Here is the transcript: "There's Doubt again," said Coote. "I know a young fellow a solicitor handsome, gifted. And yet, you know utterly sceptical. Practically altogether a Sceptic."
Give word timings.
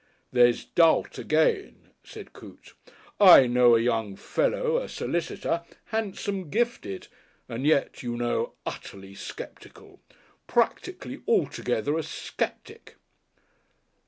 "There's 0.31 0.65
Doubt 0.65 1.19
again," 1.19 1.91
said 2.03 2.33
Coote. 2.33 2.73
"I 3.19 3.45
know 3.45 3.75
a 3.75 3.79
young 3.79 4.15
fellow 4.15 4.77
a 4.77 4.89
solicitor 4.89 5.61
handsome, 5.85 6.49
gifted. 6.49 7.07
And 7.47 7.67
yet, 7.67 8.01
you 8.01 8.17
know 8.17 8.53
utterly 8.65 9.13
sceptical. 9.13 9.99
Practically 10.47 11.21
altogether 11.27 11.99
a 11.99 12.01
Sceptic." 12.01 12.95